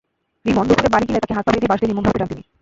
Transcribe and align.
রিমন 0.47 0.65
দুপুরে 0.69 0.89
বাড়ি 0.93 1.05
গেলে 1.07 1.19
তাকে 1.23 1.33
হাত-পা 1.37 1.51
বেঁধে 1.53 1.69
বাঁশ 1.71 1.79
দিয়ে 1.79 1.89
নির্মমভাবে 1.89 2.13
পেটান 2.13 2.29
তিনি। 2.31 2.43